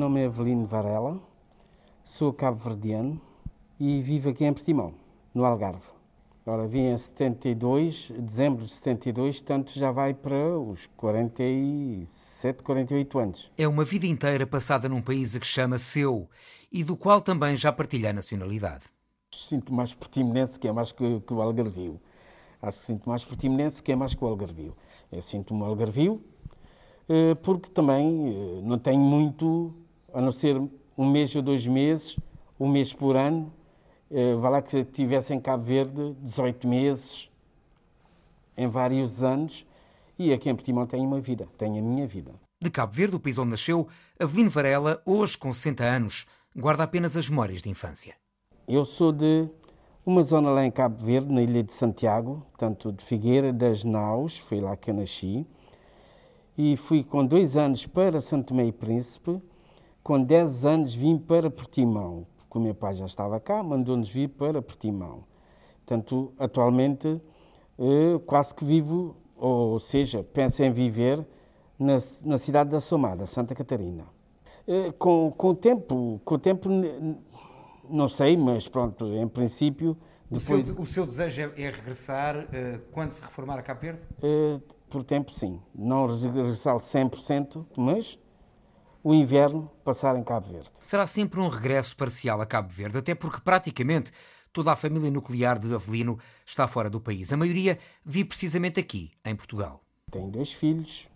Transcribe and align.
nome 0.00 0.22
é 0.22 0.24
Avelino 0.24 0.64
Varela, 0.64 1.20
sou 2.06 2.32
cabo-verdiano 2.32 3.20
e 3.78 4.00
vivo 4.00 4.30
aqui 4.30 4.46
em 4.46 4.52
Portimão, 4.54 4.94
no 5.34 5.44
Algarve. 5.44 5.84
Agora 6.40 6.66
vim 6.66 6.86
em 6.86 6.96
72, 6.96 8.10
dezembro 8.18 8.64
de 8.64 8.70
72, 8.70 9.42
tanto 9.42 9.78
já 9.78 9.92
vai 9.92 10.14
para 10.14 10.58
os 10.58 10.86
47, 10.96 12.62
48 12.62 13.18
anos. 13.18 13.52
É 13.58 13.68
uma 13.68 13.84
vida 13.84 14.06
inteira 14.06 14.46
passada 14.46 14.88
num 14.88 15.02
país 15.02 15.36
a 15.36 15.38
que 15.38 15.46
chama 15.46 15.78
seu 15.78 16.30
e 16.72 16.82
do 16.82 16.96
qual 16.96 17.20
também 17.20 17.54
já 17.54 17.70
partilha 17.70 18.08
a 18.08 18.14
nacionalidade. 18.14 18.86
Sinto 19.34 19.70
mais 19.70 19.92
portimonense 19.92 20.58
que 20.58 20.66
é 20.66 20.72
mais 20.72 20.92
que, 20.92 21.20
que 21.20 21.34
o 21.34 21.42
algarvio. 21.42 22.00
Acho 22.62 22.80
que 22.80 22.86
sinto 22.86 23.06
mais 23.06 23.22
portimonense 23.22 23.82
que 23.82 23.92
é 23.92 23.96
mais 23.96 24.14
que 24.14 24.24
o 24.24 24.26
algarvio. 24.26 24.74
Eu 25.12 25.20
sinto-me 25.20 25.62
algarvio 25.62 26.24
eh, 27.12 27.34
porque 27.42 27.68
também 27.70 28.28
eh, 28.28 28.60
não 28.62 28.78
tenho 28.78 29.00
muito, 29.00 29.74
a 30.12 30.20
não 30.20 30.32
ser 30.32 30.60
um 30.96 31.10
mês 31.10 31.34
ou 31.34 31.42
dois 31.42 31.66
meses, 31.66 32.16
um 32.58 32.68
mês 32.68 32.92
por 32.92 33.16
ano, 33.16 33.52
eh, 34.10 34.34
vá 34.34 34.48
lá 34.48 34.62
que 34.62 34.76
estivesse 34.78 35.32
em 35.32 35.40
Cabo 35.40 35.64
Verde 35.64 36.14
18 36.20 36.66
meses, 36.66 37.30
em 38.56 38.68
vários 38.68 39.22
anos, 39.22 39.64
e 40.18 40.32
aqui 40.32 40.50
em 40.50 40.54
Portimão 40.54 40.86
tenho 40.86 41.04
uma 41.04 41.20
vida, 41.20 41.48
tenho 41.56 41.78
a 41.78 41.82
minha 41.82 42.06
vida. 42.06 42.32
De 42.60 42.70
Cabo 42.70 42.92
Verde, 42.92 43.16
o 43.16 43.20
país 43.20 43.38
onde 43.38 43.50
nasceu, 43.50 43.88
Avelino 44.18 44.50
Varela, 44.50 45.00
hoje 45.06 45.38
com 45.38 45.52
60 45.52 45.82
anos, 45.82 46.26
guarda 46.54 46.82
apenas 46.82 47.16
as 47.16 47.30
memórias 47.30 47.62
de 47.62 47.70
infância. 47.70 48.14
Eu 48.68 48.84
sou 48.84 49.12
de 49.12 49.48
uma 50.04 50.22
zona 50.22 50.50
lá 50.50 50.64
em 50.64 50.70
Cabo 50.70 51.02
Verde, 51.04 51.32
na 51.32 51.42
ilha 51.42 51.62
de 51.62 51.72
Santiago, 51.72 52.44
tanto 52.58 52.92
de 52.92 53.04
Figueira 53.04 53.52
das 53.52 53.84
Naus, 53.84 54.36
foi 54.36 54.60
lá 54.60 54.76
que 54.76 54.90
eu 54.90 54.94
nasci, 54.94 55.46
e 56.58 56.76
fui 56.76 57.02
com 57.02 57.24
dois 57.24 57.56
anos 57.56 57.86
para 57.86 58.20
Santo 58.20 58.58
e 58.60 58.72
Príncipe, 58.72 59.40
com 60.02 60.22
dez 60.22 60.64
anos 60.64 60.94
vim 60.94 61.18
para 61.18 61.50
Portimão, 61.50 62.26
porque 62.36 62.58
o 62.58 62.60
meu 62.60 62.74
pai 62.74 62.94
já 62.94 63.06
estava 63.06 63.38
cá, 63.38 63.62
mandou-nos 63.62 64.08
vir 64.08 64.28
para 64.28 64.60
Portimão. 64.62 65.24
Portanto, 65.84 66.32
atualmente, 66.38 67.20
eh, 67.78 68.20
quase 68.26 68.54
que 68.54 68.64
vivo, 68.64 69.16
ou 69.36 69.78
seja, 69.80 70.22
penso 70.22 70.62
em 70.62 70.70
viver 70.70 71.26
na, 71.78 71.98
na 72.24 72.38
cidade 72.38 72.70
da 72.70 72.80
Somada, 72.80 73.26
Santa 73.26 73.54
Catarina. 73.54 74.04
Eh, 74.66 74.92
com, 74.98 75.32
com 75.36 75.48
o 75.48 75.54
tempo, 75.54 76.20
com 76.24 76.34
o 76.34 76.38
tempo, 76.38 76.68
não 77.88 78.08
sei, 78.08 78.36
mas 78.36 78.68
pronto, 78.68 79.06
em 79.06 79.26
princípio... 79.28 79.96
Depois... 80.30 80.70
O, 80.70 80.74
seu, 80.74 80.82
o 80.82 80.86
seu 80.86 81.06
desejo 81.06 81.40
é, 81.40 81.62
é 81.62 81.70
regressar 81.70 82.36
uh, 82.36 82.80
quando 82.92 83.10
se 83.10 83.20
reformar 83.20 83.58
a 83.58 83.62
Cabo 83.62 83.80
Verde? 83.80 84.00
Uh, 84.22 84.60
por 84.88 85.02
tempo, 85.02 85.34
sim. 85.34 85.60
Não 85.74 86.06
regressar 86.06 86.76
100%, 86.76 87.66
mas 87.76 88.16
o 89.02 89.14
inverno 89.14 89.70
passar 89.84 90.16
em 90.16 90.22
Cabo 90.22 90.52
Verde. 90.52 90.70
Será 90.78 91.06
sempre 91.06 91.40
um 91.40 91.48
regresso 91.48 91.96
parcial 91.96 92.40
a 92.40 92.46
Cabo 92.46 92.72
Verde, 92.72 92.98
até 92.98 93.14
porque 93.14 93.40
praticamente 93.40 94.12
toda 94.52 94.72
a 94.72 94.76
família 94.76 95.10
nuclear 95.10 95.58
de 95.58 95.74
Avelino 95.74 96.18
está 96.44 96.66
fora 96.68 96.90
do 96.90 97.00
país. 97.00 97.32
A 97.32 97.36
maioria 97.36 97.78
vive 98.04 98.28
precisamente 98.28 98.78
aqui, 98.78 99.10
em 99.24 99.34
Portugal. 99.34 99.80
Tenho 100.10 100.30
dois 100.30 100.52
filhos, 100.52 101.06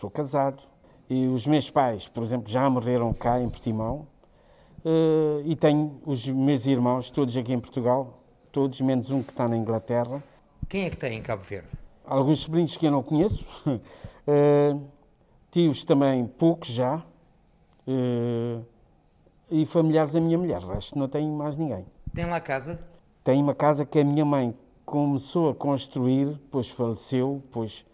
sou 0.00 0.10
casado, 0.10 0.62
e 1.08 1.26
os 1.26 1.46
meus 1.46 1.70
pais, 1.70 2.08
por 2.08 2.22
exemplo, 2.22 2.50
já 2.50 2.68
morreram 2.68 3.12
cá 3.12 3.40
em 3.40 3.48
Portimão, 3.48 4.06
eh, 4.84 5.42
e 5.44 5.56
tenho 5.56 6.00
os 6.04 6.26
meus 6.26 6.66
irmãos 6.66 7.10
todos 7.10 7.36
aqui 7.36 7.52
em 7.52 7.60
Portugal, 7.60 8.18
todos 8.50 8.80
menos 8.80 9.10
um 9.10 9.22
que 9.22 9.30
está 9.30 9.48
na 9.48 9.56
Inglaterra. 9.56 10.22
Quem 10.68 10.84
é 10.84 10.90
que 10.90 10.96
tem 10.96 11.18
em 11.18 11.22
Cabo 11.22 11.42
Verde? 11.42 11.68
alguns 12.08 12.40
sobrinhos 12.40 12.76
que 12.76 12.86
eu 12.86 12.90
não 12.90 13.02
conheço, 13.02 13.44
uh, 13.66 14.80
tios 15.52 15.84
também 15.84 16.26
poucos 16.26 16.68
já, 16.68 17.04
uh, 17.88 18.64
e 19.50 19.64
familiares 19.66 20.12
da 20.12 20.20
minha 20.20 20.36
mulher. 20.38 20.60
Resto 20.62 20.98
não 20.98 21.08
tenho 21.08 21.32
mais 21.32 21.56
ninguém. 21.56 21.86
Tem 22.14 22.26
lá 22.26 22.40
casa? 22.40 22.78
Tem 23.24 23.42
uma 23.42 23.54
casa 23.54 23.84
que 23.84 23.98
a 23.98 24.04
minha 24.04 24.24
mãe 24.24 24.54
começou 24.84 25.50
a 25.50 25.54
construir, 25.54 26.26
depois 26.26 26.68
faleceu, 26.68 27.42
pois 27.50 27.84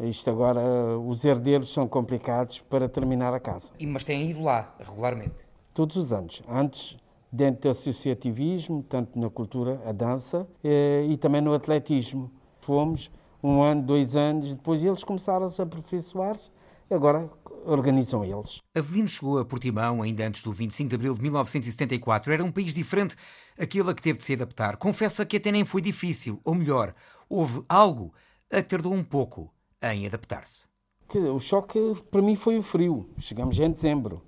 isto 0.00 0.28
agora, 0.28 0.60
os 0.98 1.24
herdeiros 1.24 1.72
são 1.72 1.86
complicados 1.86 2.58
para 2.60 2.88
terminar 2.88 3.32
a 3.32 3.38
casa. 3.38 3.70
E, 3.78 3.86
mas 3.86 4.02
têm 4.02 4.30
ido 4.30 4.42
lá 4.42 4.74
regularmente? 4.80 5.46
Todos 5.72 5.96
os 5.96 6.12
anos. 6.12 6.42
Antes, 6.48 6.96
dentro 7.30 7.62
do 7.62 7.68
associativismo, 7.70 8.82
tanto 8.88 9.16
na 9.18 9.30
cultura, 9.30 9.80
a 9.86 9.92
dança, 9.92 10.46
eh, 10.64 11.06
e 11.08 11.16
também 11.16 11.40
no 11.40 11.54
atletismo. 11.54 12.30
Fomos 12.60 13.10
um 13.42 13.62
ano, 13.62 13.82
dois 13.82 14.16
anos, 14.16 14.52
depois 14.52 14.84
eles 14.84 15.04
começaram 15.04 15.46
a 15.46 15.50
se 15.50 15.62
aperfeiçoar-se 15.62 16.50
agora 16.92 17.30
organizam 17.64 18.24
eles. 18.24 18.60
Avelino 18.74 19.08
chegou 19.08 19.38
a 19.38 19.44
Portimão 19.44 20.02
ainda 20.02 20.26
antes 20.26 20.42
do 20.42 20.52
25 20.52 20.88
de 20.90 20.94
abril 20.96 21.14
de 21.14 21.22
1974. 21.22 22.32
Era 22.32 22.44
um 22.44 22.50
país 22.50 22.74
diferente, 22.74 23.16
aquele 23.58 23.90
a 23.90 23.94
que 23.94 24.02
teve 24.02 24.18
de 24.18 24.24
se 24.24 24.34
adaptar. 24.34 24.76
Confessa 24.76 25.24
que 25.24 25.36
até 25.36 25.52
nem 25.52 25.64
foi 25.64 25.80
difícil, 25.80 26.40
ou 26.44 26.54
melhor, 26.54 26.94
houve 27.28 27.64
algo 27.68 28.12
a 28.50 28.56
que 28.56 28.68
tardou 28.68 28.92
um 28.92 29.04
pouco 29.04 29.52
em 29.82 30.06
adaptar-se. 30.06 30.66
O 31.14 31.40
choque 31.40 31.78
para 32.10 32.22
mim 32.22 32.36
foi 32.36 32.58
o 32.58 32.62
frio. 32.62 33.08
Chegamos 33.18 33.58
em 33.58 33.70
dezembro. 33.70 34.22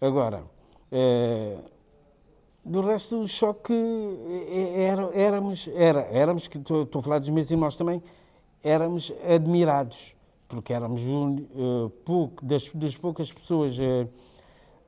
Agora, 0.00 0.44
é... 0.92 1.58
do 2.64 2.80
resto, 2.82 3.22
o 3.22 3.28
choque 3.28 3.72
é, 3.72 4.84
era, 4.84 5.10
éramos, 5.12 5.68
era, 5.74 6.00
éramos, 6.02 6.46
que 6.46 6.58
estou 6.58 6.88
a 6.94 7.02
falar 7.02 7.18
dos 7.18 7.28
meus 7.30 7.50
irmãos 7.50 7.76
também, 7.76 8.02
éramos 8.62 9.12
admirados, 9.28 10.14
porque 10.50 10.72
éramos 10.72 11.00
uh, 11.00 11.88
pouco, 12.04 12.44
das, 12.44 12.68
das, 12.74 12.96
poucas 12.96 13.32
pessoas 13.32 13.78
uh, 13.78 14.08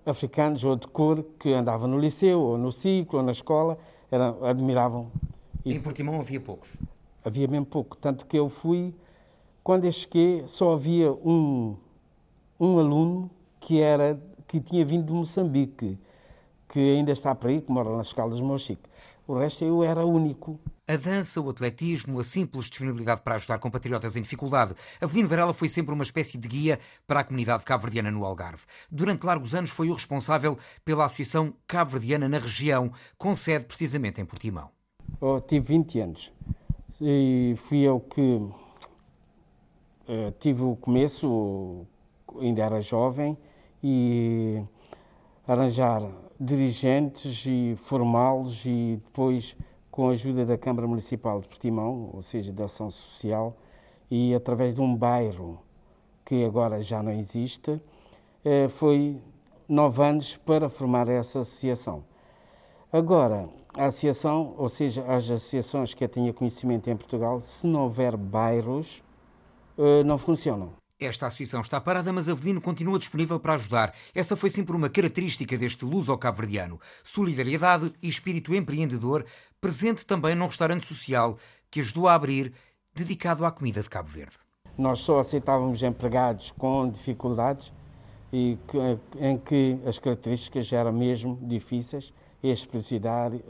africanas 0.04 0.62
ou 0.64 0.74
de 0.74 0.88
cor 0.88 1.24
que 1.38 1.52
andavam 1.52 1.86
no 1.86 1.98
liceu, 1.98 2.40
ou 2.40 2.58
no 2.58 2.72
ciclo, 2.72 3.20
ou 3.20 3.24
na 3.24 3.30
escola, 3.30 3.78
era, 4.10 4.36
admiravam. 4.42 5.10
E, 5.64 5.72
em 5.72 5.80
Portimão 5.80 6.20
havia 6.20 6.40
poucos? 6.40 6.76
Havia 7.24 7.46
mesmo 7.46 7.64
pouco, 7.64 7.96
tanto 7.96 8.26
que 8.26 8.36
eu 8.36 8.48
fui, 8.48 8.92
quando 9.62 9.84
eu 9.84 9.92
cheguei, 9.92 10.42
só 10.48 10.72
havia 10.72 11.12
um, 11.12 11.76
um 12.58 12.80
aluno 12.80 13.30
que, 13.60 13.80
era, 13.80 14.20
que 14.48 14.58
tinha 14.58 14.84
vindo 14.84 15.06
de 15.06 15.12
Moçambique, 15.12 15.96
que 16.72 16.80
ainda 16.80 17.12
está 17.12 17.34
para 17.34 17.50
aí, 17.50 17.60
que 17.60 17.70
mora 17.70 17.94
nas 17.96 18.12
Caldas 18.12 18.38
de 18.38 18.42
Mochique. 18.42 18.82
O 19.28 19.38
resto 19.38 19.64
eu 19.64 19.84
era 19.84 20.04
único. 20.04 20.58
A 20.88 20.96
dança, 20.96 21.40
o 21.40 21.48
atletismo, 21.48 22.18
a 22.18 22.24
simples 22.24 22.66
disponibilidade 22.66 23.20
para 23.20 23.36
ajudar 23.36 23.58
compatriotas 23.58 24.16
em 24.16 24.22
dificuldade. 24.22 24.74
Avelino 25.00 25.28
Varela 25.28 25.54
foi 25.54 25.68
sempre 25.68 25.94
uma 25.94 26.02
espécie 26.02 26.36
de 26.36 26.48
guia 26.48 26.80
para 27.06 27.20
a 27.20 27.24
comunidade 27.24 27.64
cabo-verdiana 27.64 28.10
no 28.10 28.24
Algarve. 28.24 28.62
Durante 28.90 29.24
largos 29.24 29.54
anos 29.54 29.70
foi 29.70 29.90
o 29.90 29.92
responsável 29.92 30.58
pela 30.84 31.04
Associação 31.04 31.54
Cabo-Verdiana 31.68 32.28
na 32.28 32.38
região, 32.38 32.90
com 33.16 33.34
sede 33.34 33.66
precisamente 33.66 34.20
em 34.20 34.24
Portimão. 34.24 34.70
Oh, 35.20 35.40
tive 35.40 35.66
20 35.68 36.00
anos 36.00 36.32
e 37.04 37.56
fui 37.68 37.80
eu 37.80 37.98
que 37.98 38.20
uh, 38.20 38.54
tive 40.38 40.62
o 40.62 40.76
começo, 40.76 41.84
ainda 42.40 42.62
era 42.62 42.80
jovem, 42.80 43.36
e 43.82 44.62
arranjar 45.52 46.02
dirigentes 46.40 47.44
e 47.46 47.76
formá-los 47.84 48.64
e 48.64 49.00
depois 49.04 49.56
com 49.90 50.08
a 50.08 50.12
ajuda 50.12 50.46
da 50.46 50.56
Câmara 50.56 50.88
Municipal 50.88 51.40
de 51.40 51.48
Portimão, 51.48 52.10
ou 52.14 52.22
seja, 52.22 52.52
da 52.52 52.64
Ação 52.64 52.90
Social, 52.90 53.54
e 54.10 54.34
através 54.34 54.74
de 54.74 54.80
um 54.80 54.96
bairro 54.96 55.60
que 56.24 56.44
agora 56.44 56.82
já 56.82 57.02
não 57.02 57.12
existe, 57.12 57.80
eh, 58.44 58.68
foi 58.68 59.20
nove 59.68 60.02
anos 60.02 60.36
para 60.36 60.70
formar 60.70 61.08
essa 61.08 61.40
associação. 61.40 62.02
Agora, 62.90 63.48
a 63.76 63.86
associação, 63.86 64.54
ou 64.56 64.68
seja, 64.68 65.02
as 65.02 65.24
associações 65.24 65.92
que 65.94 66.04
eu 66.04 66.08
tenha 66.08 66.32
conhecimento 66.32 66.88
em 66.88 66.96
Portugal, 66.96 67.40
se 67.40 67.66
não 67.66 67.84
houver 67.84 68.16
bairros, 68.16 69.02
eh, 69.78 70.02
não 70.04 70.16
funcionam. 70.16 70.81
Esta 71.04 71.26
associação 71.26 71.60
está 71.60 71.80
parada, 71.80 72.12
mas 72.12 72.28
Avelino 72.28 72.60
continua 72.60 72.96
disponível 72.96 73.40
para 73.40 73.54
ajudar. 73.54 73.92
Essa 74.14 74.36
foi 74.36 74.50
sempre 74.50 74.76
uma 74.76 74.88
característica 74.88 75.58
deste 75.58 75.84
luso-cabo-verdiano. 75.84 76.80
Solidariedade 77.02 77.92
e 78.00 78.08
espírito 78.08 78.54
empreendedor, 78.54 79.26
presente 79.60 80.06
também 80.06 80.36
num 80.36 80.46
restaurante 80.46 80.86
social 80.86 81.36
que 81.70 81.80
ajudou 81.80 82.06
a 82.06 82.14
abrir, 82.14 82.52
dedicado 82.94 83.44
à 83.44 83.50
comida 83.50 83.82
de 83.82 83.90
Cabo 83.90 84.08
Verde. 84.08 84.36
Nós 84.78 85.00
só 85.00 85.18
aceitávamos 85.18 85.82
empregados 85.82 86.52
com 86.56 86.88
dificuldades 86.88 87.72
e 88.32 88.56
em 89.18 89.36
que 89.38 89.78
as 89.84 89.98
características 89.98 90.72
eram 90.72 90.92
mesmo 90.92 91.36
difíceis. 91.42 92.12
Este 92.42 92.68
presidiário, 92.68 93.42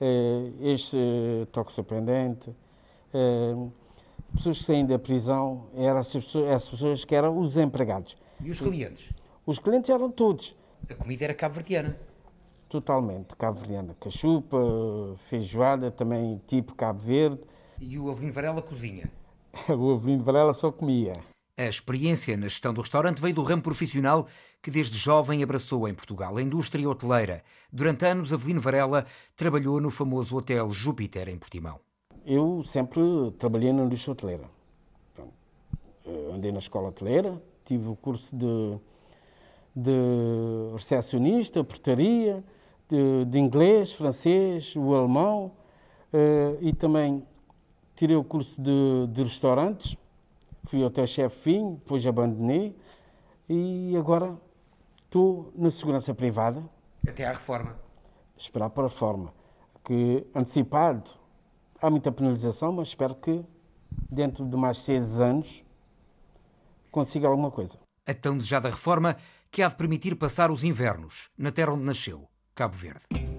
eh, 0.00 0.50
este 0.60 0.96
eh, 0.96 1.46
toxopendente, 1.50 2.54
eh, 3.14 3.54
pessoas 4.32 4.58
que 4.58 4.64
saem 4.64 4.86
da 4.86 4.98
prisão 4.98 5.68
eram 5.74 6.00
pessoas, 6.00 6.50
essas 6.50 6.68
pessoas 6.68 7.04
que 7.04 7.14
eram 7.14 7.38
os 7.38 7.56
empregados. 7.56 8.16
E 8.40 8.50
os 8.50 8.60
clientes? 8.60 9.12
Os 9.46 9.58
clientes 9.58 9.90
eram 9.90 10.10
todos. 10.10 10.54
A 10.90 10.94
comida 10.94 11.24
era 11.24 11.34
cabo-verdiana? 11.34 11.96
Totalmente, 12.68 13.36
cabo-verdiana. 13.36 13.94
Cachupa, 14.00 14.58
feijoada, 15.28 15.90
também 15.90 16.40
tipo 16.46 16.74
Cabo 16.74 17.00
Verde. 17.00 17.40
E 17.80 17.98
o 17.98 18.10
Avelino 18.10 18.32
Varela 18.32 18.62
cozinha? 18.62 19.10
o 19.68 19.92
Avelino 19.92 20.24
Varela 20.24 20.54
só 20.54 20.72
comia. 20.72 21.12
A 21.56 21.64
experiência 21.64 22.36
na 22.36 22.48
gestão 22.48 22.72
do 22.72 22.80
restaurante 22.80 23.20
veio 23.20 23.34
do 23.34 23.42
ramo 23.42 23.62
profissional 23.62 24.26
que 24.62 24.70
desde 24.70 24.96
jovem 24.96 25.42
abraçou 25.42 25.86
em 25.86 25.94
Portugal, 25.94 26.36
a 26.36 26.42
indústria 26.42 26.88
hoteleira. 26.88 27.44
Durante 27.70 28.06
anos, 28.06 28.32
Avelino 28.32 28.60
Varela 28.60 29.04
trabalhou 29.36 29.80
no 29.80 29.90
famoso 29.90 30.36
Hotel 30.36 30.70
Júpiter, 30.72 31.28
em 31.28 31.36
Portimão. 31.36 31.78
Eu 32.24 32.62
sempre 32.64 33.00
trabalhei 33.38 33.72
na 33.72 33.82
indústria 33.84 34.12
hoteleira. 34.12 34.44
Eh, 36.06 36.32
andei 36.34 36.52
na 36.52 36.58
escola 36.58 36.88
hoteleira, 36.88 37.40
tive 37.64 37.88
o 37.88 37.96
curso 37.96 38.34
de, 38.34 38.78
de 39.74 40.72
recepcionista, 40.74 41.62
portaria, 41.62 42.42
de, 42.88 43.24
de, 43.26 43.38
inglês, 43.38 43.92
francês, 43.92 44.74
o 44.76 44.94
alemão, 44.94 45.52
uh, 46.12 46.58
e 46.60 46.72
também 46.74 47.26
tirei 47.96 48.16
o 48.16 48.24
curso 48.24 48.60
de, 48.60 49.06
de 49.08 49.22
restaurantes 49.22 49.96
fui 50.64 50.84
até 50.84 51.06
chefe 51.06 51.38
fim, 51.40 51.74
depois 51.74 52.06
abandonei 52.06 52.76
e 53.48 53.94
agora 53.96 54.36
estou 55.04 55.52
na 55.54 55.70
segurança 55.70 56.14
privada. 56.14 56.62
Até 57.06 57.26
à 57.26 57.32
reforma. 57.32 57.76
Esperar 58.36 58.70
para 58.70 58.84
a 58.84 58.88
reforma. 58.88 59.34
Que 59.84 60.26
antecipado 60.34 61.10
há 61.82 61.90
muita 61.90 62.12
penalização, 62.12 62.72
mas 62.72 62.88
espero 62.88 63.14
que 63.16 63.44
dentro 64.10 64.48
de 64.48 64.56
mais 64.56 64.78
seis 64.78 65.20
anos 65.20 65.62
consiga 66.90 67.26
alguma 67.26 67.50
coisa. 67.50 67.78
A 68.06 68.14
tão 68.14 68.36
desejada 68.36 68.70
reforma 68.70 69.16
que 69.50 69.62
há 69.62 69.68
de 69.68 69.74
permitir 69.74 70.14
passar 70.14 70.50
os 70.50 70.62
invernos 70.62 71.28
na 71.36 71.50
terra 71.50 71.72
onde 71.72 71.84
nasceu, 71.84 72.28
Cabo 72.54 72.76
Verde. 72.76 73.31